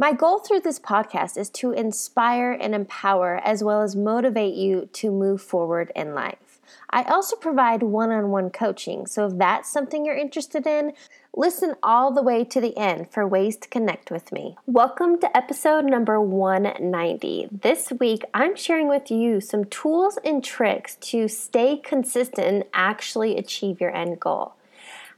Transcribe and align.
My 0.00 0.12
goal 0.12 0.38
through 0.38 0.60
this 0.60 0.78
podcast 0.78 1.36
is 1.36 1.50
to 1.50 1.72
inspire 1.72 2.52
and 2.52 2.72
empower 2.72 3.40
as 3.42 3.64
well 3.64 3.82
as 3.82 3.96
motivate 3.96 4.54
you 4.54 4.88
to 4.92 5.10
move 5.10 5.42
forward 5.42 5.90
in 5.96 6.14
life. 6.14 6.60
I 6.88 7.02
also 7.02 7.34
provide 7.34 7.82
one 7.82 8.12
on 8.12 8.30
one 8.30 8.50
coaching, 8.50 9.08
so 9.08 9.26
if 9.26 9.36
that's 9.38 9.68
something 9.68 10.06
you're 10.06 10.14
interested 10.14 10.68
in, 10.68 10.92
listen 11.34 11.74
all 11.82 12.12
the 12.12 12.22
way 12.22 12.44
to 12.44 12.60
the 12.60 12.78
end 12.78 13.10
for 13.10 13.26
ways 13.26 13.56
to 13.56 13.68
connect 13.68 14.12
with 14.12 14.30
me. 14.30 14.56
Welcome 14.66 15.18
to 15.18 15.36
episode 15.36 15.84
number 15.86 16.20
190. 16.20 17.48
This 17.50 17.90
week, 17.98 18.22
I'm 18.32 18.54
sharing 18.54 18.86
with 18.86 19.10
you 19.10 19.40
some 19.40 19.64
tools 19.64 20.16
and 20.24 20.44
tricks 20.44 20.94
to 21.10 21.26
stay 21.26 21.76
consistent 21.76 22.46
and 22.46 22.64
actually 22.72 23.36
achieve 23.36 23.80
your 23.80 23.92
end 23.92 24.20
goal. 24.20 24.54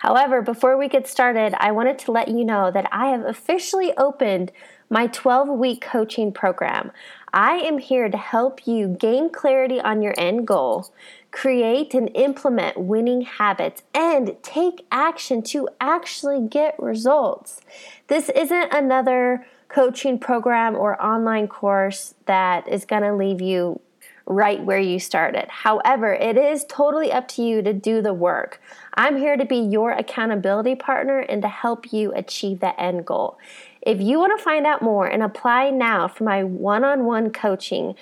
However, 0.01 0.41
before 0.41 0.79
we 0.79 0.89
get 0.89 1.07
started, 1.07 1.55
I 1.59 1.73
wanted 1.73 1.99
to 2.01 2.13
let 2.13 2.29
you 2.29 2.43
know 2.43 2.71
that 2.71 2.89
I 2.91 3.09
have 3.09 3.23
officially 3.27 3.93
opened 3.99 4.51
my 4.91 5.07
12 5.07 5.49
week 5.49 5.81
coaching 5.81 6.33
program. 6.33 6.91
I 7.33 7.59
am 7.59 7.79
here 7.79 8.09
to 8.09 8.19
help 8.19 8.67
you 8.67 8.89
gain 8.89 9.31
clarity 9.31 9.81
on 9.81 10.03
your 10.03 10.15
end 10.19 10.49
goal, 10.49 10.93
create 11.31 11.95
and 11.95 12.11
implement 12.17 12.77
winning 12.77 13.21
habits, 13.23 13.83
and 13.95 14.37
take 14.43 14.85
action 14.91 15.43
to 15.43 15.69
actually 15.81 16.47
get 16.47 16.75
results. 16.81 17.61
This 18.09 18.29
isn't 18.31 18.75
another 18.75 19.47
coaching 19.69 20.19
program 20.19 20.75
or 20.75 21.01
online 21.01 21.47
course 21.47 22.15
that 22.27 22.67
is 22.67 22.85
going 22.85 23.03
to 23.03 23.15
leave 23.15 23.41
you 23.41 23.81
right 24.27 24.63
where 24.65 24.79
you 24.79 24.99
started. 24.99 25.47
However, 25.49 26.13
it 26.13 26.37
is 26.37 26.65
totally 26.69 27.13
up 27.13 27.27
to 27.29 27.43
you 27.43 27.63
to 27.63 27.73
do 27.73 28.03
the 28.03 28.15
work. 28.15 28.61
I'm 28.95 29.17
here 29.17 29.37
to 29.37 29.45
be 29.45 29.57
your 29.57 29.93
accountability 29.93 30.75
partner 30.75 31.21
and 31.21 31.43
to 31.43 31.49
help 31.49 31.93
you 31.93 32.13
achieve 32.13 32.61
that 32.61 32.77
end 32.79 33.07
goal. 33.07 33.39
If 33.83 34.01
you 34.01 34.19
want 34.19 34.39
to 34.39 34.45
find 34.45 34.67
out 34.67 34.83
more 34.83 35.07
and 35.07 35.23
apply 35.23 35.71
now 35.71 36.09
for 36.09 36.25
my 36.25 36.45
one 36.45 36.85
on 36.85 37.05
one 37.05 37.31
coaching, 37.31 37.95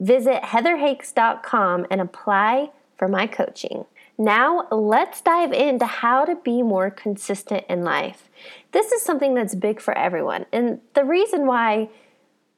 visit 0.00 0.42
heatherhakes.com 0.42 1.86
and 1.90 2.00
apply 2.00 2.70
for 2.96 3.08
my 3.08 3.26
coaching. 3.26 3.84
Now, 4.18 4.68
let's 4.70 5.20
dive 5.20 5.52
into 5.52 5.86
how 5.86 6.24
to 6.24 6.36
be 6.36 6.62
more 6.62 6.90
consistent 6.90 7.64
in 7.68 7.82
life. 7.82 8.28
This 8.72 8.92
is 8.92 9.02
something 9.02 9.34
that's 9.34 9.54
big 9.54 9.80
for 9.80 9.96
everyone. 9.96 10.46
And 10.52 10.80
the 10.94 11.04
reason 11.04 11.46
why 11.46 11.88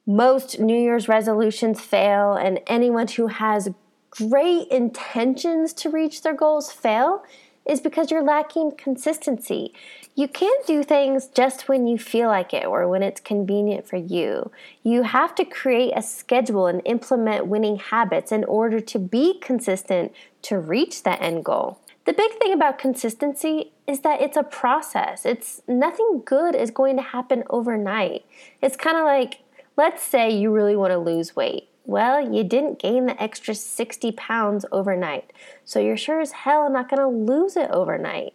most 0.05 0.59
New 0.59 0.79
Year's 0.79 1.07
resolutions 1.07 1.81
fail, 1.81 2.33
and 2.33 2.59
anyone 2.67 3.07
who 3.07 3.27
has 3.27 3.69
great 4.11 4.67
intentions 4.69 5.73
to 5.73 5.89
reach 5.89 6.21
their 6.21 6.33
goals 6.33 6.71
fail 6.71 7.23
is 7.65 7.81
because 7.81 8.11
you're 8.11 8.23
lacking 8.23 8.73
consistency. 8.77 9.73
You 10.15 10.27
can't 10.27 10.65
do 10.65 10.83
things 10.83 11.27
just 11.27 11.67
when 11.67 11.87
you 11.87 11.97
feel 11.97 12.27
like 12.27 12.53
it 12.53 12.65
or 12.65 12.87
when 12.87 13.03
it's 13.03 13.19
convenient 13.19 13.87
for 13.87 13.97
you. 13.97 14.51
You 14.83 15.03
have 15.03 15.35
to 15.35 15.45
create 15.45 15.93
a 15.95 16.01
schedule 16.01 16.67
and 16.67 16.81
implement 16.85 17.47
winning 17.47 17.77
habits 17.77 18.31
in 18.31 18.43
order 18.43 18.79
to 18.79 18.99
be 18.99 19.39
consistent 19.39 20.13
to 20.43 20.59
reach 20.59 21.03
that 21.03 21.21
end 21.21 21.43
goal. 21.45 21.79
The 22.05 22.13
big 22.13 22.33
thing 22.33 22.53
about 22.53 22.77
consistency 22.77 23.71
is 23.87 24.01
that 24.01 24.21
it's 24.21 24.37
a 24.37 24.43
process. 24.43 25.25
It's 25.25 25.61
nothing 25.67 26.21
good 26.23 26.55
is 26.55 26.69
going 26.69 26.97
to 26.97 27.01
happen 27.01 27.43
overnight. 27.49 28.25
It's 28.61 28.75
kind 28.75 28.97
of 28.97 29.05
like 29.05 29.39
Let's 29.77 30.03
say 30.03 30.29
you 30.29 30.51
really 30.51 30.75
want 30.75 30.91
to 30.91 30.97
lose 30.97 31.35
weight. 31.35 31.67
Well, 31.85 32.33
you 32.33 32.43
didn't 32.43 32.79
gain 32.79 33.05
the 33.05 33.21
extra 33.21 33.53
60 33.53 34.11
pounds 34.13 34.65
overnight, 34.71 35.31
so 35.63 35.79
you're 35.79 35.95
sure 35.97 36.19
as 36.19 36.31
hell 36.31 36.69
not 36.69 36.89
to 36.89 37.07
lose 37.07 37.55
it 37.55 37.69
overnight. 37.69 38.33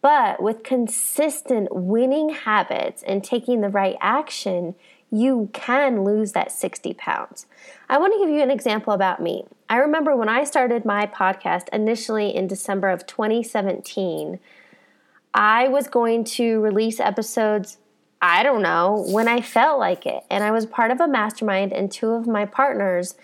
But 0.00 0.42
with 0.42 0.62
consistent 0.62 1.68
winning 1.74 2.30
habits 2.30 3.02
and 3.02 3.22
taking 3.22 3.60
the 3.60 3.68
right 3.68 3.96
action, 4.00 4.74
you 5.10 5.48
can 5.52 6.04
lose 6.04 6.32
that 6.32 6.52
60 6.52 6.94
pounds. 6.94 7.46
I 7.88 7.98
want 7.98 8.12
to 8.12 8.18
give 8.18 8.28
you 8.28 8.42
an 8.42 8.50
example 8.50 8.92
about 8.92 9.20
me. 9.20 9.44
I 9.68 9.76
remember 9.76 10.14
when 10.14 10.28
I 10.28 10.44
started 10.44 10.84
my 10.84 11.06
podcast 11.06 11.68
initially 11.72 12.34
in 12.34 12.46
December 12.46 12.88
of 12.88 13.06
2017, 13.06 14.38
I 15.34 15.68
was 15.68 15.88
going 15.88 16.24
to 16.24 16.60
release 16.60 17.00
episodes 17.00 17.78
I 18.20 18.42
don't 18.42 18.62
know, 18.62 19.04
when 19.08 19.28
I 19.28 19.40
felt 19.40 19.78
like 19.78 20.04
it. 20.04 20.24
And 20.30 20.42
I 20.42 20.50
was 20.50 20.66
part 20.66 20.90
of 20.90 21.00
a 21.00 21.08
mastermind, 21.08 21.72
and 21.72 21.90
two 21.90 22.10
of 22.10 22.26
my 22.26 22.46
partners, 22.46 23.14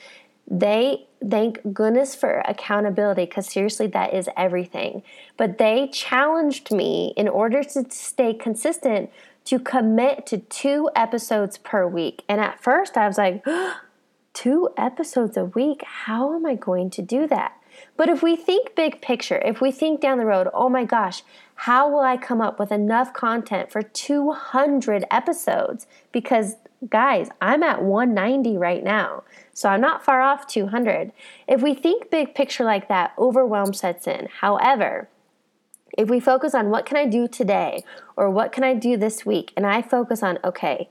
they 0.48 1.06
thank 1.28 1.60
goodness 1.72 2.14
for 2.14 2.42
accountability 2.46 3.24
because 3.24 3.46
seriously, 3.46 3.86
that 3.88 4.14
is 4.14 4.28
everything. 4.36 5.02
But 5.36 5.58
they 5.58 5.88
challenged 5.88 6.70
me 6.70 7.12
in 7.16 7.28
order 7.28 7.62
to 7.64 7.86
stay 7.90 8.34
consistent 8.34 9.10
to 9.46 9.58
commit 9.58 10.26
to 10.26 10.38
two 10.38 10.90
episodes 10.94 11.58
per 11.58 11.86
week. 11.86 12.22
And 12.28 12.40
at 12.40 12.62
first, 12.62 12.96
I 12.96 13.06
was 13.06 13.18
like, 13.18 13.44
two 14.32 14.68
episodes 14.76 15.36
a 15.36 15.44
week? 15.44 15.82
How 15.84 16.34
am 16.34 16.46
I 16.46 16.54
going 16.54 16.90
to 16.90 17.02
do 17.02 17.26
that? 17.28 17.52
But 17.96 18.08
if 18.08 18.22
we 18.22 18.36
think 18.36 18.74
big 18.74 19.00
picture, 19.00 19.40
if 19.44 19.60
we 19.60 19.70
think 19.70 20.00
down 20.00 20.18
the 20.18 20.26
road, 20.26 20.48
oh 20.52 20.68
my 20.68 20.84
gosh, 20.84 21.22
how 21.54 21.88
will 21.88 22.00
I 22.00 22.16
come 22.16 22.40
up 22.40 22.58
with 22.58 22.72
enough 22.72 23.12
content 23.12 23.70
for 23.70 23.82
200 23.82 25.04
episodes? 25.10 25.86
Because, 26.12 26.56
guys, 26.88 27.28
I'm 27.40 27.62
at 27.62 27.82
190 27.82 28.58
right 28.58 28.82
now, 28.82 29.22
so 29.52 29.68
I'm 29.68 29.80
not 29.80 30.04
far 30.04 30.20
off 30.20 30.46
200. 30.46 31.12
If 31.46 31.62
we 31.62 31.74
think 31.74 32.10
big 32.10 32.34
picture 32.34 32.64
like 32.64 32.88
that, 32.88 33.12
overwhelm 33.18 33.72
sets 33.72 34.06
in. 34.06 34.28
However, 34.40 35.08
if 35.96 36.08
we 36.08 36.18
focus 36.18 36.54
on 36.54 36.70
what 36.70 36.86
can 36.86 36.96
I 36.96 37.06
do 37.06 37.28
today 37.28 37.84
or 38.16 38.28
what 38.28 38.50
can 38.50 38.64
I 38.64 38.74
do 38.74 38.96
this 38.96 39.24
week, 39.24 39.52
and 39.56 39.64
I 39.64 39.80
focus 39.80 40.22
on, 40.22 40.38
okay, 40.42 40.88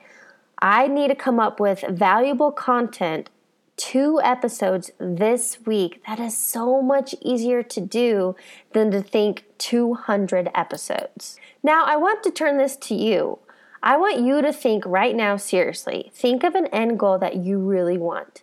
I 0.59 0.87
need 0.87 1.09
to 1.09 1.15
come 1.15 1.41
up 1.41 1.59
with 1.59 1.83
valuable 1.89 2.51
content 2.51 3.29
two 3.77 4.19
episodes 4.23 4.91
this 4.99 5.57
week, 5.65 6.01
that 6.07 6.19
is 6.19 6.37
so 6.37 6.81
much 6.81 7.15
easier 7.21 7.63
to 7.63 7.81
do 7.81 8.35
than 8.73 8.91
to 8.91 9.01
think 9.01 9.45
200 9.57 10.49
episodes. 10.53 11.39
Now, 11.61 11.85
I 11.85 11.95
want 11.95 12.23
to 12.23 12.31
turn 12.31 12.57
this 12.57 12.75
to 12.77 12.95
you. 12.95 13.39
I 13.81 13.97
want 13.97 14.21
you 14.21 14.41
to 14.41 14.53
think 14.53 14.85
right 14.85 15.15
now 15.15 15.37
seriously. 15.37 16.11
Think 16.13 16.43
of 16.43 16.55
an 16.55 16.67
end 16.67 16.99
goal 16.99 17.17
that 17.19 17.37
you 17.37 17.59
really 17.59 17.97
want. 17.97 18.41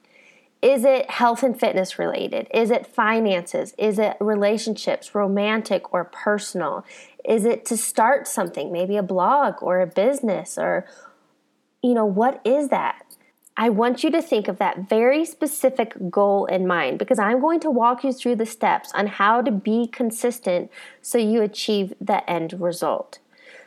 Is 0.60 0.84
it 0.84 1.10
health 1.10 1.42
and 1.42 1.58
fitness 1.58 1.98
related? 1.98 2.47
Is 2.52 2.70
it 2.70 2.86
finances? 2.86 3.74
Is 3.78 3.98
it 3.98 4.16
relationships, 4.20 5.14
romantic 5.14 5.94
or 5.94 6.04
personal? 6.04 6.84
Is 7.24 7.47
it 7.47 7.64
to 7.66 7.78
start 7.78 8.28
something, 8.28 8.70
maybe 8.70 8.98
a 8.98 9.02
blog 9.02 9.62
or 9.62 9.80
a 9.80 9.86
business 9.86 10.58
or 10.58 10.86
you 11.82 11.94
know, 11.94 12.04
what 12.04 12.41
is 12.44 12.68
that? 12.68 13.09
I 13.60 13.69
want 13.69 14.03
you 14.03 14.10
to 14.12 14.22
think 14.22 14.48
of 14.48 14.56
that 14.56 14.88
very 14.88 15.26
specific 15.26 15.93
goal 16.09 16.47
in 16.47 16.66
mind 16.66 16.98
because 16.98 17.19
I'm 17.19 17.43
going 17.43 17.60
to 17.60 17.71
walk 17.71 18.03
you 18.03 18.10
through 18.10 18.37
the 18.37 18.47
steps 18.47 18.91
on 18.94 19.06
how 19.06 19.43
to 19.43 19.50
be 19.50 19.87
consistent 19.87 20.71
so 21.03 21.19
you 21.19 21.43
achieve 21.43 21.93
the 22.00 22.28
end 22.28 22.59
result. 22.59 23.19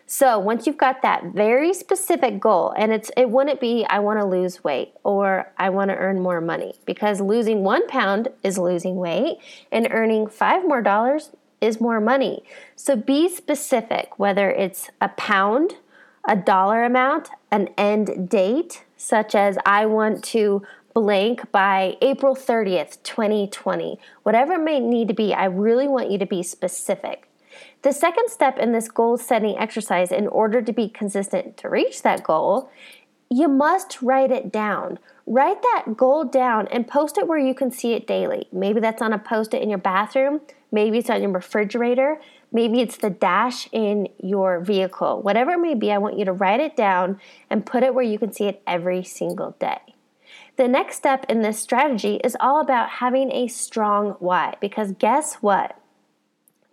So, 0.07 0.39
once 0.39 0.65
you've 0.65 0.79
got 0.79 1.03
that 1.03 1.25
very 1.35 1.75
specific 1.75 2.39
goal, 2.39 2.73
and 2.75 2.91
it's 2.91 3.11
it 3.15 3.29
wouldn't 3.29 3.61
be 3.61 3.85
I 3.87 3.99
want 3.99 4.19
to 4.19 4.25
lose 4.25 4.63
weight 4.63 4.93
or 5.03 5.51
I 5.59 5.69
want 5.69 5.91
to 5.91 5.95
earn 5.95 6.19
more 6.21 6.41
money 6.41 6.73
because 6.87 7.21
losing 7.21 7.63
1 7.63 7.87
pound 7.87 8.29
is 8.41 8.57
losing 8.57 8.95
weight 8.95 9.37
and 9.71 9.87
earning 9.91 10.25
5 10.25 10.67
more 10.67 10.81
dollars 10.81 11.29
is 11.61 11.79
more 11.79 12.01
money. 12.01 12.43
So, 12.75 12.95
be 12.95 13.29
specific 13.29 14.17
whether 14.17 14.49
it's 14.49 14.89
a 14.99 15.09
pound, 15.09 15.75
a 16.27 16.35
dollar 16.35 16.83
amount, 16.83 17.29
an 17.51 17.69
end 17.77 18.27
date, 18.27 18.85
such 19.03 19.35
as 19.35 19.57
I 19.65 19.85
want 19.85 20.23
to 20.25 20.63
blank 20.93 21.51
by 21.51 21.97
April 22.01 22.35
30th, 22.35 23.03
2020. 23.03 23.99
Whatever 24.23 24.53
it 24.53 24.63
may 24.63 24.79
need 24.79 25.09
to 25.09 25.13
be, 25.13 25.33
I 25.33 25.45
really 25.45 25.89
want 25.89 26.09
you 26.09 26.17
to 26.19 26.25
be 26.25 26.41
specific. 26.41 27.27
The 27.81 27.91
second 27.91 28.29
step 28.29 28.57
in 28.57 28.71
this 28.71 28.87
goal 28.87 29.17
setting 29.17 29.57
exercise, 29.57 30.11
in 30.11 30.27
order 30.27 30.61
to 30.61 30.71
be 30.71 30.87
consistent 30.87 31.57
to 31.57 31.69
reach 31.69 32.01
that 32.03 32.23
goal, 32.23 32.69
you 33.29 33.49
must 33.49 34.01
write 34.01 34.31
it 34.31 34.51
down. 34.51 34.99
Write 35.27 35.61
that 35.61 35.97
goal 35.97 36.23
down 36.23 36.67
and 36.69 36.87
post 36.87 37.17
it 37.17 37.27
where 37.27 37.39
you 37.39 37.53
can 37.53 37.71
see 37.71 37.93
it 37.93 38.07
daily. 38.07 38.47
Maybe 38.53 38.79
that's 38.79 39.01
on 39.01 39.11
a 39.11 39.19
post 39.19 39.53
it 39.53 39.61
in 39.61 39.69
your 39.69 39.79
bathroom, 39.79 40.39
maybe 40.73 40.97
it's 40.97 41.09
on 41.09 41.21
your 41.21 41.31
refrigerator, 41.31 42.19
Maybe 42.53 42.81
it's 42.81 42.97
the 42.97 43.09
dash 43.09 43.67
in 43.71 44.07
your 44.19 44.59
vehicle. 44.59 45.23
Whatever 45.23 45.53
it 45.53 45.57
may 45.57 45.73
be, 45.73 45.91
I 45.91 45.97
want 45.97 46.19
you 46.19 46.25
to 46.25 46.31
write 46.31 46.59
it 46.59 46.77
down 46.77 47.19
and 47.49 47.65
put 47.65 47.81
it 47.81 47.95
where 47.95 48.03
you 48.03 48.19
can 48.19 48.31
see 48.31 48.45
it 48.45 48.61
every 48.67 49.03
single 49.03 49.55
day. 49.59 49.79
The 50.55 50.67
next 50.67 50.97
step 50.97 51.25
in 51.27 51.41
this 51.41 51.59
strategy 51.59 52.21
is 52.23 52.37
all 52.39 52.61
about 52.61 52.89
having 52.89 53.31
a 53.31 53.47
strong 53.47 54.11
why 54.19 54.53
because 54.61 54.91
guess 54.91 55.35
what? 55.35 55.75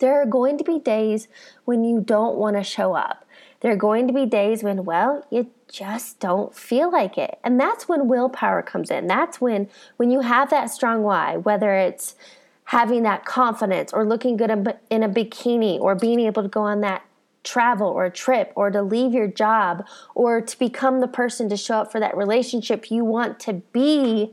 There 0.01 0.21
are 0.21 0.27
going 0.27 0.59
to 0.59 0.65
be 0.65 0.79
days 0.79 1.29
when 1.65 1.83
you 1.83 2.01
don't 2.01 2.37
want 2.37 2.57
to 2.57 2.63
show 2.63 2.93
up. 2.95 3.25
There 3.61 3.73
are 3.73 3.77
going 3.77 4.07
to 4.07 4.13
be 4.13 4.27
days 4.27 4.63
when, 4.63 4.85
well, 4.85 5.27
you 5.31 5.51
just 5.71 6.21
don't 6.21 6.55
feel 6.55 6.93
like 6.93 7.17
it. 7.17 7.39
And 7.43 7.59
that's 7.59 7.89
when 7.89 8.09
willpower 8.09 8.63
comes 8.63 8.91
in. 8.91 9.07
That's 9.07 9.41
when 9.41 9.69
when 9.97 10.11
you 10.11 10.21
have 10.21 10.51
that 10.51 10.71
strong 10.71 11.03
why, 11.03 11.39
whether 11.39 11.73
it's 11.75 12.17
having 12.71 13.03
that 13.03 13.25
confidence 13.25 13.93
or 13.93 14.07
looking 14.07 14.37
good 14.37 14.49
in 14.91 15.03
a 15.03 15.09
bikini 15.09 15.77
or 15.81 15.97
being 15.97 16.21
able 16.21 16.41
to 16.41 16.49
go 16.49 16.61
on 16.61 16.83
that 16.83 17.05
travel 17.43 17.89
or 17.89 18.05
a 18.05 18.11
trip 18.11 18.53
or 18.55 18.71
to 18.71 18.81
leave 18.81 19.13
your 19.13 19.27
job 19.27 19.85
or 20.15 20.41
to 20.41 20.57
become 20.57 21.01
the 21.01 21.09
person 21.09 21.49
to 21.49 21.57
show 21.57 21.79
up 21.79 21.91
for 21.91 21.99
that 21.99 22.17
relationship 22.17 22.89
you 22.89 23.05
want 23.05 23.41
to 23.41 23.55
be, 23.73 24.33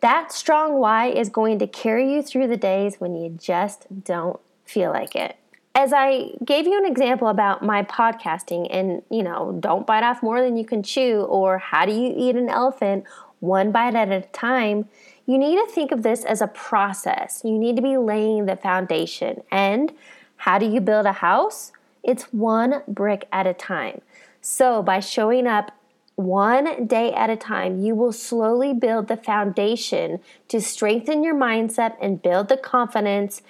that 0.00 0.30
strong 0.30 0.78
why 0.78 1.08
is 1.08 1.28
going 1.28 1.58
to 1.58 1.66
carry 1.66 2.14
you 2.14 2.22
through 2.22 2.46
the 2.46 2.56
days 2.56 3.00
when 3.00 3.16
you 3.16 3.30
just 3.30 4.04
don't 4.04 4.38
feel 4.64 4.92
like 4.92 5.16
it. 5.16 5.34
As 5.74 5.92
I 5.92 6.36
gave 6.44 6.68
you 6.68 6.78
an 6.78 6.84
example 6.84 7.26
about 7.26 7.64
my 7.64 7.82
podcasting 7.82 8.68
and, 8.70 9.02
you 9.10 9.24
know, 9.24 9.58
don't 9.58 9.88
bite 9.88 10.04
off 10.04 10.22
more 10.22 10.40
than 10.40 10.56
you 10.56 10.64
can 10.64 10.84
chew 10.84 11.22
or 11.22 11.58
how 11.58 11.84
do 11.84 11.92
you 11.92 12.14
eat 12.16 12.36
an 12.36 12.48
elephant 12.48 13.06
one 13.42 13.72
bite 13.72 13.96
at 13.96 14.08
a 14.12 14.20
time, 14.32 14.88
you 15.26 15.38
need 15.38 15.56
to 15.56 15.66
think 15.72 15.92
of 15.92 16.02
this 16.02 16.24
as 16.24 16.40
a 16.40 16.46
process. 16.48 17.42
You 17.44 17.58
need 17.58 17.76
to 17.76 17.82
be 17.82 17.96
laying 17.96 18.46
the 18.46 18.56
foundation. 18.56 19.42
And 19.50 19.92
how 20.36 20.58
do 20.58 20.66
you 20.66 20.80
build 20.80 21.06
a 21.06 21.12
house? 21.12 21.72
It's 22.02 22.24
one 22.32 22.82
brick 22.88 23.28
at 23.32 23.46
a 23.46 23.54
time. 23.54 24.00
So, 24.40 24.82
by 24.82 24.98
showing 24.98 25.46
up 25.46 25.70
one 26.16 26.86
day 26.86 27.12
at 27.12 27.30
a 27.30 27.36
time, 27.36 27.80
you 27.80 27.94
will 27.94 28.12
slowly 28.12 28.74
build 28.74 29.08
the 29.08 29.16
foundation 29.16 30.20
to 30.48 30.60
strengthen 30.60 31.22
your 31.22 31.34
mindset 31.34 31.96
and 32.00 32.20
build 32.20 32.48
the 32.48 32.56
confidence 32.56 33.42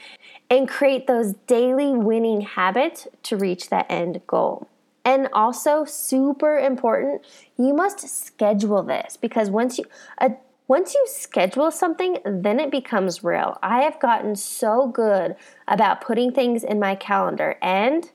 and 0.50 0.68
create 0.68 1.06
those 1.06 1.32
daily 1.46 1.92
winning 1.92 2.42
habits 2.42 3.08
to 3.24 3.36
reach 3.36 3.70
that 3.70 3.86
end 3.88 4.20
goal. 4.26 4.68
And 5.04 5.28
also, 5.32 5.84
super 5.84 6.58
important, 6.58 7.22
you 7.56 7.74
must 7.74 8.00
schedule 8.00 8.82
this 8.82 9.16
because 9.16 9.50
once 9.50 9.78
you, 9.78 9.84
a 10.18 10.32
once 10.72 10.94
you 10.94 11.04
schedule 11.06 11.70
something, 11.70 12.16
then 12.24 12.58
it 12.58 12.70
becomes 12.70 13.22
real. 13.22 13.58
I 13.62 13.82
have 13.82 14.00
gotten 14.00 14.34
so 14.34 14.86
good 14.86 15.36
about 15.68 16.00
putting 16.00 16.32
things 16.32 16.64
in 16.64 16.80
my 16.80 16.94
calendar 16.94 17.58
and 17.60 18.10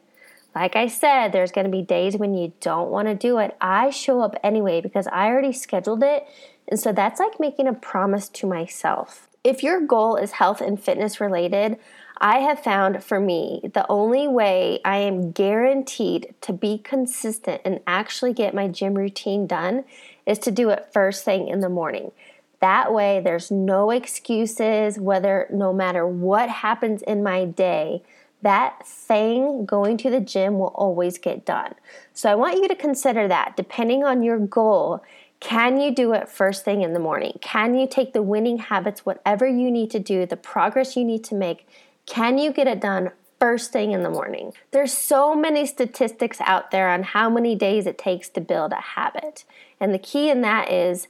like 0.55 0.75
I 0.75 0.87
said, 0.87 1.31
there's 1.31 1.51
going 1.51 1.65
to 1.65 1.71
be 1.71 1.83
days 1.83 2.17
when 2.17 2.33
you 2.33 2.51
don't 2.59 2.89
want 2.89 3.09
to 3.09 3.13
do 3.13 3.37
it. 3.37 3.55
I 3.61 3.91
show 3.91 4.21
up 4.21 4.35
anyway 4.43 4.81
because 4.81 5.05
I 5.05 5.27
already 5.27 5.53
scheduled 5.53 6.01
it. 6.01 6.25
And 6.67 6.79
so 6.79 6.91
that's 6.91 7.19
like 7.19 7.39
making 7.39 7.67
a 7.67 7.73
promise 7.73 8.27
to 8.29 8.47
myself. 8.47 9.27
If 9.43 9.61
your 9.61 9.79
goal 9.85 10.15
is 10.15 10.31
health 10.31 10.59
and 10.59 10.81
fitness 10.81 11.21
related, 11.21 11.77
I 12.17 12.39
have 12.39 12.63
found 12.63 13.03
for 13.03 13.19
me 13.19 13.69
the 13.71 13.85
only 13.87 14.27
way 14.27 14.79
I 14.83 14.97
am 14.97 15.31
guaranteed 15.31 16.33
to 16.41 16.53
be 16.53 16.79
consistent 16.79 17.61
and 17.63 17.81
actually 17.85 18.33
get 18.33 18.55
my 18.55 18.67
gym 18.67 18.95
routine 18.95 19.45
done 19.45 19.83
is 20.25 20.39
to 20.39 20.49
do 20.49 20.71
it 20.71 20.89
first 20.91 21.23
thing 21.23 21.49
in 21.49 21.59
the 21.59 21.69
morning. 21.69 22.11
That 22.59 22.93
way, 22.93 23.21
there's 23.23 23.51
no 23.51 23.91
excuses, 23.91 24.99
whether 24.99 25.47
no 25.51 25.73
matter 25.73 26.07
what 26.07 26.49
happens 26.49 27.01
in 27.03 27.21
my 27.23 27.45
day, 27.45 28.03
that 28.41 28.85
thing 28.85 29.65
going 29.65 29.97
to 29.97 30.09
the 30.09 30.19
gym 30.19 30.59
will 30.59 30.73
always 30.75 31.17
get 31.17 31.45
done. 31.45 31.73
So 32.13 32.29
I 32.31 32.35
want 32.35 32.55
you 32.55 32.67
to 32.67 32.75
consider 32.75 33.27
that 33.27 33.55
depending 33.55 34.03
on 34.03 34.23
your 34.23 34.39
goal. 34.39 35.03
Can 35.39 35.79
you 35.79 35.93
do 35.93 36.13
it 36.13 36.29
first 36.29 36.65
thing 36.65 36.81
in 36.81 36.93
the 36.93 36.99
morning? 36.99 37.37
Can 37.41 37.75
you 37.75 37.87
take 37.87 38.13
the 38.13 38.23
winning 38.23 38.57
habits, 38.57 39.05
whatever 39.05 39.47
you 39.47 39.69
need 39.69 39.91
to 39.91 39.99
do, 39.99 40.25
the 40.25 40.37
progress 40.37 40.95
you 40.95 41.05
need 41.05 41.23
to 41.25 41.35
make? 41.35 41.67
Can 42.07 42.37
you 42.37 42.51
get 42.51 42.67
it 42.67 42.81
done 42.81 43.11
first 43.39 43.71
thing 43.71 43.91
in 43.91 44.01
the 44.01 44.09
morning? 44.09 44.53
There's 44.71 44.93
so 44.93 45.35
many 45.35 45.67
statistics 45.67 46.41
out 46.41 46.71
there 46.71 46.89
on 46.89 47.03
how 47.03 47.29
many 47.29 47.53
days 47.53 47.85
it 47.85 47.99
takes 47.99 48.29
to 48.29 48.41
build 48.41 48.71
a 48.71 48.81
habit. 48.81 49.43
And 49.79 49.93
the 49.93 49.99
key 49.99 50.29
in 50.29 50.41
that 50.41 50.71
is 50.71 51.07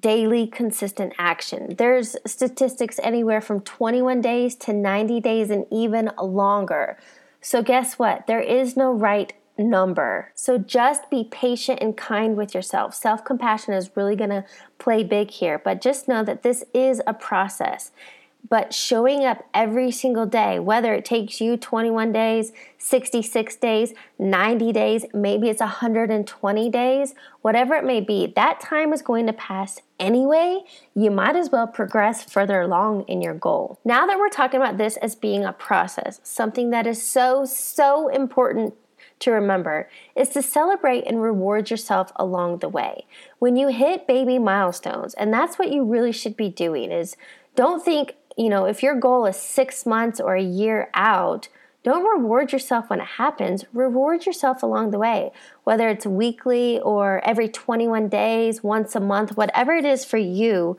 daily 0.00 0.46
consistent 0.46 1.12
action. 1.18 1.76
There's 1.78 2.16
statistics 2.26 2.98
anywhere 3.02 3.40
from 3.40 3.60
21 3.60 4.20
days 4.20 4.54
to 4.56 4.72
90 4.72 5.20
days 5.20 5.50
and 5.50 5.66
even 5.70 6.10
longer. 6.20 6.98
So, 7.40 7.62
guess 7.62 7.98
what? 7.98 8.26
There 8.26 8.40
is 8.40 8.76
no 8.76 8.92
right 8.92 9.32
number. 9.56 10.32
So, 10.34 10.58
just 10.58 11.08
be 11.10 11.28
patient 11.30 11.78
and 11.80 11.96
kind 11.96 12.36
with 12.36 12.54
yourself. 12.54 12.94
Self 12.94 13.24
compassion 13.24 13.74
is 13.74 13.90
really 13.94 14.16
going 14.16 14.30
to 14.30 14.44
play 14.78 15.04
big 15.04 15.30
here, 15.30 15.60
but 15.62 15.80
just 15.80 16.08
know 16.08 16.24
that 16.24 16.42
this 16.42 16.64
is 16.74 17.00
a 17.06 17.14
process 17.14 17.92
but 18.48 18.72
showing 18.72 19.24
up 19.24 19.44
every 19.52 19.90
single 19.90 20.26
day, 20.26 20.58
whether 20.58 20.94
it 20.94 21.04
takes 21.04 21.40
you 21.40 21.56
21 21.56 22.12
days, 22.12 22.52
66 22.78 23.56
days, 23.56 23.92
90 24.18 24.72
days, 24.72 25.04
maybe 25.12 25.48
it's 25.48 25.60
120 25.60 26.70
days, 26.70 27.14
whatever 27.42 27.74
it 27.74 27.84
may 27.84 28.00
be, 28.00 28.32
that 28.36 28.60
time 28.60 28.92
is 28.92 29.02
going 29.02 29.26
to 29.26 29.32
pass 29.32 29.80
anyway. 29.98 30.60
You 30.94 31.10
might 31.10 31.36
as 31.36 31.50
well 31.50 31.66
progress 31.66 32.22
further 32.24 32.60
along 32.60 33.04
in 33.08 33.20
your 33.20 33.34
goal. 33.34 33.80
Now 33.84 34.06
that 34.06 34.18
we're 34.18 34.28
talking 34.28 34.60
about 34.60 34.78
this 34.78 34.96
as 34.98 35.14
being 35.14 35.44
a 35.44 35.52
process, 35.52 36.20
something 36.22 36.70
that 36.70 36.86
is 36.86 37.02
so, 37.02 37.44
so 37.44 38.08
important 38.08 38.74
to 39.18 39.30
remember 39.30 39.88
is 40.14 40.28
to 40.30 40.42
celebrate 40.42 41.04
and 41.06 41.22
reward 41.22 41.70
yourself 41.70 42.12
along 42.16 42.58
the 42.58 42.68
way. 42.68 43.06
When 43.38 43.56
you 43.56 43.68
hit 43.68 44.06
baby 44.06 44.38
milestones, 44.38 45.14
and 45.14 45.32
that's 45.32 45.58
what 45.58 45.72
you 45.72 45.84
really 45.84 46.12
should 46.12 46.36
be 46.36 46.50
doing 46.50 46.92
is 46.92 47.16
don't 47.54 47.82
think 47.82 48.14
you 48.36 48.48
know, 48.48 48.66
if 48.66 48.82
your 48.82 48.94
goal 48.94 49.26
is 49.26 49.36
six 49.36 49.86
months 49.86 50.20
or 50.20 50.34
a 50.34 50.42
year 50.42 50.90
out, 50.94 51.48
don't 51.82 52.04
reward 52.04 52.52
yourself 52.52 52.90
when 52.90 53.00
it 53.00 53.06
happens. 53.06 53.64
Reward 53.72 54.26
yourself 54.26 54.62
along 54.62 54.90
the 54.90 54.98
way, 54.98 55.30
whether 55.64 55.88
it's 55.88 56.04
weekly 56.04 56.80
or 56.80 57.20
every 57.24 57.48
21 57.48 58.08
days, 58.08 58.62
once 58.62 58.96
a 58.96 59.00
month, 59.00 59.36
whatever 59.36 59.72
it 59.72 59.84
is 59.84 60.04
for 60.04 60.18
you. 60.18 60.76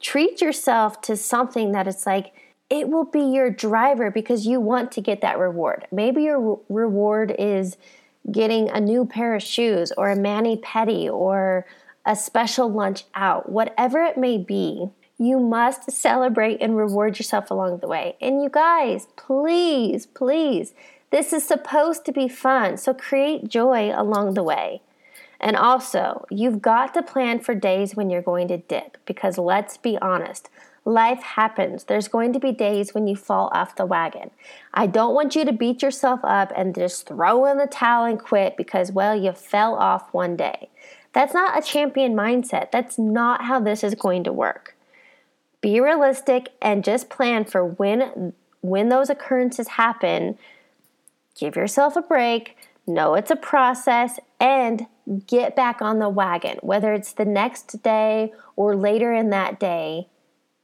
Treat 0.00 0.40
yourself 0.40 1.00
to 1.02 1.16
something 1.16 1.72
that 1.72 1.86
it's 1.86 2.06
like, 2.06 2.32
it 2.68 2.88
will 2.88 3.04
be 3.04 3.20
your 3.20 3.50
driver 3.50 4.10
because 4.10 4.46
you 4.46 4.60
want 4.60 4.92
to 4.92 5.00
get 5.00 5.20
that 5.20 5.38
reward. 5.38 5.86
Maybe 5.90 6.24
your 6.24 6.40
re- 6.40 6.62
reward 6.68 7.34
is 7.38 7.76
getting 8.30 8.68
a 8.68 8.80
new 8.80 9.06
pair 9.06 9.36
of 9.36 9.42
shoes 9.42 9.92
or 9.96 10.10
a 10.10 10.16
mani 10.16 10.56
pedi 10.56 11.08
or 11.10 11.66
a 12.04 12.16
special 12.16 12.68
lunch 12.68 13.04
out, 13.14 13.48
whatever 13.48 14.02
it 14.02 14.18
may 14.18 14.38
be 14.38 14.90
you 15.18 15.40
must 15.40 15.90
celebrate 15.90 16.58
and 16.60 16.76
reward 16.76 17.18
yourself 17.18 17.50
along 17.50 17.78
the 17.78 17.88
way. 17.88 18.16
And 18.20 18.40
you 18.42 18.48
guys, 18.48 19.08
please, 19.16 20.06
please, 20.06 20.74
this 21.10 21.32
is 21.32 21.44
supposed 21.44 22.04
to 22.04 22.12
be 22.12 22.28
fun. 22.28 22.76
So 22.76 22.94
create 22.94 23.48
joy 23.48 23.90
along 23.94 24.34
the 24.34 24.44
way. 24.44 24.82
And 25.40 25.56
also, 25.56 26.24
you've 26.30 26.62
got 26.62 26.94
to 26.94 27.02
plan 27.02 27.40
for 27.40 27.54
days 27.54 27.94
when 27.94 28.10
you're 28.10 28.22
going 28.22 28.48
to 28.48 28.58
dip 28.58 28.98
because 29.06 29.38
let's 29.38 29.76
be 29.76 29.98
honest, 29.98 30.50
life 30.84 31.22
happens. 31.22 31.84
There's 31.84 32.08
going 32.08 32.32
to 32.32 32.40
be 32.40 32.52
days 32.52 32.94
when 32.94 33.06
you 33.06 33.16
fall 33.16 33.50
off 33.52 33.76
the 33.76 33.86
wagon. 33.86 34.30
I 34.74 34.86
don't 34.86 35.14
want 35.14 35.36
you 35.36 35.44
to 35.44 35.52
beat 35.52 35.82
yourself 35.82 36.20
up 36.22 36.52
and 36.56 36.74
just 36.74 37.06
throw 37.06 37.44
in 37.46 37.58
the 37.58 37.66
towel 37.66 38.04
and 38.04 38.18
quit 38.18 38.56
because, 38.56 38.90
well, 38.92 39.16
you 39.16 39.32
fell 39.32 39.74
off 39.74 40.12
one 40.12 40.36
day. 40.36 40.70
That's 41.12 41.34
not 41.34 41.58
a 41.58 41.62
champion 41.62 42.14
mindset. 42.14 42.70
That's 42.70 42.98
not 42.98 43.44
how 43.44 43.60
this 43.60 43.82
is 43.82 43.94
going 43.94 44.24
to 44.24 44.32
work 44.32 44.76
be 45.60 45.80
realistic 45.80 46.50
and 46.60 46.84
just 46.84 47.08
plan 47.08 47.44
for 47.44 47.64
when 47.64 48.32
when 48.60 48.88
those 48.88 49.08
occurrences 49.10 49.68
happen 49.68 50.38
give 51.38 51.56
yourself 51.56 51.96
a 51.96 52.02
break 52.02 52.56
know 52.86 53.14
it's 53.14 53.30
a 53.30 53.36
process 53.36 54.18
and 54.40 54.86
get 55.26 55.56
back 55.56 55.80
on 55.80 55.98
the 55.98 56.08
wagon 56.08 56.58
whether 56.62 56.92
it's 56.92 57.12
the 57.12 57.24
next 57.24 57.82
day 57.82 58.32
or 58.56 58.76
later 58.76 59.12
in 59.12 59.30
that 59.30 59.58
day 59.58 60.06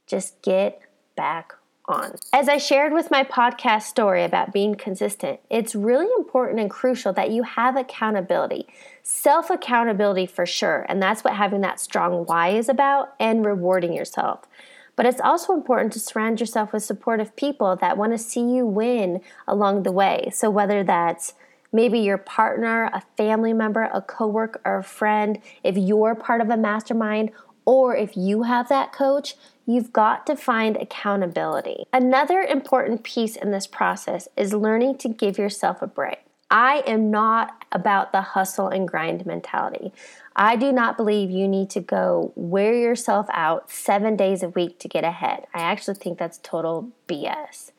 just 0.07 0.41
get 0.41 0.81
back 1.15 1.53
on. 1.87 2.15
As 2.33 2.49
I 2.49 2.57
shared 2.57 2.93
with 2.93 3.11
my 3.11 3.23
podcast 3.23 3.83
story 3.83 4.23
about 4.23 4.53
being 4.53 4.75
consistent, 4.75 5.39
it's 5.49 5.75
really 5.75 6.07
important 6.17 6.59
and 6.59 6.69
crucial 6.69 7.13
that 7.13 7.31
you 7.31 7.43
have 7.43 7.75
accountability. 7.75 8.67
Self 9.03 9.49
accountability 9.49 10.25
for 10.25 10.45
sure, 10.45 10.85
and 10.89 11.01
that's 11.01 11.23
what 11.23 11.35
having 11.35 11.61
that 11.61 11.79
strong 11.79 12.25
why 12.25 12.49
is 12.49 12.69
about 12.69 13.13
and 13.19 13.45
rewarding 13.45 13.93
yourself. 13.93 14.47
But 14.95 15.05
it's 15.05 15.21
also 15.21 15.53
important 15.53 15.93
to 15.93 15.99
surround 15.99 16.39
yourself 16.39 16.71
with 16.71 16.83
supportive 16.83 17.35
people 17.35 17.75
that 17.75 17.97
want 17.97 18.13
to 18.13 18.17
see 18.17 18.41
you 18.41 18.65
win 18.65 19.21
along 19.47 19.83
the 19.83 19.91
way. 19.91 20.29
So 20.33 20.49
whether 20.49 20.83
that's 20.83 21.33
maybe 21.71 21.99
your 21.99 22.17
partner, 22.17 22.89
a 22.93 23.03
family 23.17 23.53
member, 23.53 23.89
a 23.93 24.01
coworker, 24.01 24.61
or 24.63 24.77
a 24.77 24.83
friend, 24.83 25.39
if 25.63 25.77
you're 25.77 26.15
part 26.15 26.41
of 26.41 26.49
a 26.49 26.57
mastermind, 26.57 27.31
or 27.65 27.95
if 27.95 28.15
you 28.15 28.43
have 28.43 28.69
that 28.69 28.93
coach, 28.93 29.35
you've 29.65 29.91
got 29.91 30.25
to 30.27 30.35
find 30.35 30.77
accountability. 30.77 31.85
Another 31.91 32.41
important 32.41 33.03
piece 33.03 33.35
in 33.35 33.51
this 33.51 33.67
process 33.67 34.27
is 34.37 34.53
learning 34.53 34.97
to 34.99 35.09
give 35.09 35.37
yourself 35.37 35.81
a 35.81 35.87
break. 35.87 36.24
I 36.55 36.83
am 36.87 37.11
not 37.11 37.65
about 37.73 38.13
the 38.13 38.21
hustle 38.21 38.69
and 38.69 38.87
grind 38.87 39.25
mentality. 39.25 39.91
I 40.37 40.55
do 40.55 40.71
not 40.71 40.95
believe 40.95 41.29
you 41.29 41.49
need 41.49 41.69
to 41.71 41.81
go 41.81 42.31
wear 42.35 42.73
yourself 42.73 43.27
out 43.33 43.69
seven 43.69 44.15
days 44.15 44.41
a 44.41 44.47
week 44.47 44.79
to 44.79 44.87
get 44.87 45.03
ahead. 45.03 45.47
I 45.53 45.59
actually 45.59 45.95
think 45.95 46.17
that's 46.17 46.37
total 46.37 46.91
BS. 47.09 47.71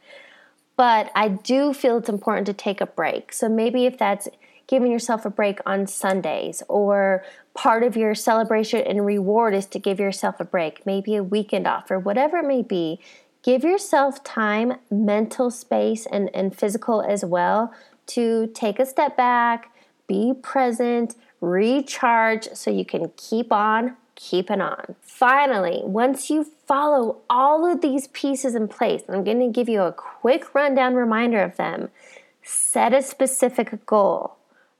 But 0.76 1.10
I 1.14 1.28
do 1.28 1.72
feel 1.72 1.96
it's 1.96 2.10
important 2.10 2.44
to 2.48 2.52
take 2.52 2.82
a 2.82 2.86
break. 2.86 3.32
So 3.32 3.48
maybe 3.48 3.86
if 3.86 3.96
that's 3.96 4.28
giving 4.66 4.92
yourself 4.92 5.24
a 5.24 5.30
break 5.30 5.58
on 5.64 5.86
Sundays, 5.86 6.62
or 6.68 7.24
part 7.54 7.82
of 7.82 7.96
your 7.96 8.14
celebration 8.14 8.82
and 8.82 9.06
reward 9.06 9.54
is 9.54 9.64
to 9.64 9.78
give 9.78 9.98
yourself 9.98 10.38
a 10.38 10.44
break, 10.44 10.84
maybe 10.84 11.16
a 11.16 11.22
weekend 11.22 11.66
off, 11.66 11.90
or 11.90 11.98
whatever 11.98 12.38
it 12.38 12.46
may 12.46 12.60
be. 12.60 13.00
Give 13.42 13.64
yourself 13.64 14.22
time, 14.22 14.74
mental 14.90 15.50
space, 15.50 16.04
and, 16.04 16.28
and 16.34 16.54
physical 16.54 17.00
as 17.00 17.24
well 17.24 17.72
to 18.08 18.48
take 18.48 18.78
a 18.78 18.86
step 18.86 19.16
back, 19.16 19.72
be 20.06 20.32
present, 20.40 21.14
recharge 21.40 22.48
so 22.54 22.70
you 22.70 22.84
can 22.84 23.10
keep 23.16 23.52
on 23.52 23.96
keeping 24.16 24.60
on. 24.60 24.96
Finally, 25.00 25.82
once 25.84 26.28
you 26.28 26.42
follow 26.66 27.18
all 27.30 27.70
of 27.70 27.80
these 27.80 28.08
pieces 28.08 28.54
in 28.54 28.66
place, 28.66 29.02
I'm 29.08 29.22
going 29.22 29.40
to 29.40 29.48
give 29.48 29.68
you 29.68 29.82
a 29.82 29.92
quick 29.92 30.54
rundown 30.54 30.94
reminder 30.94 31.42
of 31.42 31.56
them. 31.56 31.90
Set 32.42 32.92
a 32.92 33.02
specific 33.02 33.86
goal, 33.86 34.36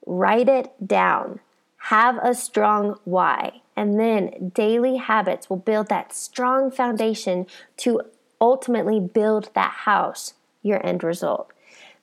write 0.07 0.49
it 0.49 0.73
down, 0.85 1.41
have 1.77 2.19
a 2.23 2.35
strong 2.35 2.99
why, 3.05 3.61
and 3.77 4.01
then 4.01 4.53
daily 4.55 4.97
habits 4.97 5.51
will 5.51 5.59
build 5.59 5.89
that 5.89 6.15
strong 6.15 6.71
foundation 6.71 7.47
to 7.77 8.01
ultimately 8.41 9.01
build 9.01 9.51
that 9.55 9.71
house, 9.71 10.35
your 10.63 10.85
end 10.85 11.05
result. 11.05 11.53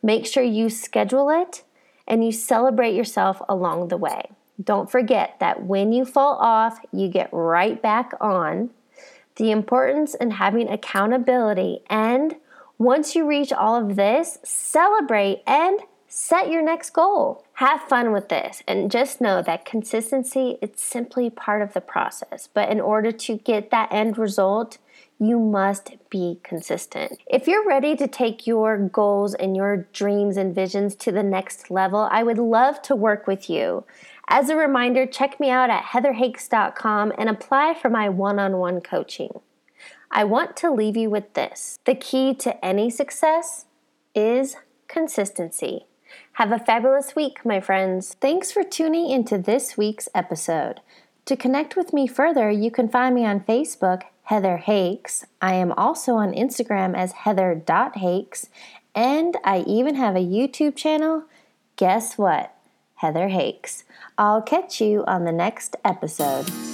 Make 0.03 0.25
sure 0.25 0.43
you 0.43 0.69
schedule 0.69 1.29
it 1.29 1.63
and 2.05 2.23
you 2.25 2.33
celebrate 2.33 2.93
yourself 2.93 3.41
along 3.47 3.87
the 3.87 3.97
way. 3.97 4.31
Don't 4.61 4.91
forget 4.91 5.37
that 5.39 5.63
when 5.63 5.93
you 5.93 6.05
fall 6.05 6.37
off, 6.37 6.79
you 6.91 7.07
get 7.07 7.29
right 7.31 7.81
back 7.81 8.11
on. 8.19 8.69
The 9.37 9.49
importance 9.49 10.13
in 10.13 10.31
having 10.31 10.69
accountability 10.69 11.79
and 11.89 12.35
once 12.77 13.15
you 13.15 13.25
reach 13.25 13.53
all 13.53 13.75
of 13.75 13.95
this, 13.95 14.39
celebrate 14.43 15.41
and 15.47 15.79
set 16.07 16.49
your 16.51 16.61
next 16.61 16.91
goal. 16.91 17.45
Have 17.53 17.81
fun 17.81 18.11
with 18.11 18.29
this 18.29 18.61
and 18.67 18.91
just 18.91 19.21
know 19.21 19.41
that 19.41 19.65
consistency 19.65 20.57
it's 20.61 20.83
simply 20.83 21.29
part 21.29 21.61
of 21.61 21.73
the 21.73 21.81
process. 21.81 22.49
But 22.53 22.69
in 22.69 22.81
order 22.81 23.11
to 23.11 23.37
get 23.37 23.71
that 23.71 23.91
end 23.91 24.17
result, 24.17 24.77
you 25.19 25.39
must 25.39 25.95
be 26.09 26.39
consistent. 26.43 27.19
If 27.27 27.47
you're 27.47 27.65
ready 27.65 27.95
to 27.95 28.07
take 28.07 28.45
your 28.45 28.77
goals 28.77 29.33
and 29.33 29.55
your 29.55 29.87
dreams 29.93 30.37
and 30.37 30.53
visions 30.53 30.95
to 30.97 31.11
the 31.11 31.23
next 31.23 31.71
level, 31.71 32.07
I 32.11 32.23
would 32.23 32.37
love 32.37 32.81
to 32.83 32.95
work 32.95 33.27
with 33.27 33.49
you. 33.49 33.85
As 34.27 34.49
a 34.49 34.55
reminder, 34.55 35.05
check 35.05 35.39
me 35.39 35.49
out 35.49 35.69
at 35.69 35.83
heatherhakes.com 35.83 37.13
and 37.17 37.29
apply 37.29 37.73
for 37.73 37.89
my 37.89 38.09
one 38.09 38.39
on 38.39 38.57
one 38.57 38.81
coaching. 38.81 39.39
I 40.11 40.23
want 40.23 40.55
to 40.57 40.71
leave 40.71 40.95
you 40.95 41.09
with 41.09 41.33
this 41.33 41.79
the 41.85 41.95
key 41.95 42.33
to 42.35 42.63
any 42.63 42.89
success 42.89 43.65
is 44.13 44.55
consistency. 44.87 45.85
Have 46.33 46.51
a 46.51 46.59
fabulous 46.59 47.15
week, 47.15 47.45
my 47.45 47.59
friends. 47.59 48.15
Thanks 48.21 48.51
for 48.51 48.63
tuning 48.63 49.09
into 49.09 49.37
this 49.37 49.77
week's 49.77 50.09
episode. 50.13 50.81
To 51.25 51.35
connect 51.35 51.75
with 51.75 51.93
me 51.93 52.05
further, 52.05 52.51
you 52.51 52.69
can 52.69 52.89
find 52.89 53.15
me 53.15 53.25
on 53.25 53.39
Facebook, 53.39 54.03
Heather 54.23 54.57
Hakes. 54.57 55.25
I 55.41 55.53
am 55.55 55.71
also 55.73 56.13
on 56.13 56.33
Instagram 56.33 56.95
as 56.95 57.11
heather.hakes, 57.11 58.47
and 58.95 59.37
I 59.43 59.63
even 59.67 59.95
have 59.95 60.15
a 60.15 60.19
YouTube 60.19 60.75
channel. 60.75 61.23
Guess 61.75 62.17
what? 62.17 62.55
Heather 62.95 63.27
Hakes. 63.27 63.83
I'll 64.17 64.41
catch 64.41 64.79
you 64.79 65.03
on 65.05 65.25
the 65.25 65.31
next 65.31 65.75
episode. 65.83 66.72